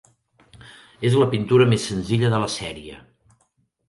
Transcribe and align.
És 1.09 1.17
la 1.23 1.27
pintura 1.33 1.67
més 1.73 1.85
senzilla 1.91 2.31
de 2.35 2.39
la 2.45 2.47
sèrie. 2.55 2.97